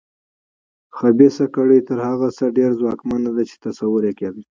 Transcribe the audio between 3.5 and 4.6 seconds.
تصور یې کېده.